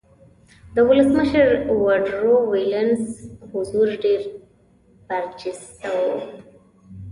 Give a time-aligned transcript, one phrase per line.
[0.75, 1.47] د ولسمشر
[1.77, 3.03] ووډرو وېلسن
[3.51, 4.21] حضور ډېر
[5.07, 6.03] برجسته و